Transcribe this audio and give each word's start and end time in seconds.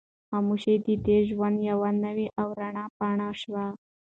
خاموشي 0.29 0.75
د 0.85 0.85
ده 0.89 0.95
د 1.05 1.07
ژوند 1.29 1.57
یوه 1.69 1.89
نوې 2.03 2.27
او 2.39 2.47
رڼه 2.59 2.85
پاڼه 2.97 3.29
شوه. 3.41 3.65